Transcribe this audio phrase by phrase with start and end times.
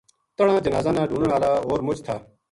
[0.37, 2.15] تنہاں جنازاں نا ڈھونڈن ہالاں ہور مچ تھا۔